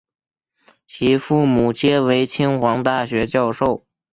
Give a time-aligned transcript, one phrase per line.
[0.87, 3.85] 其父母皆为清华大学教授。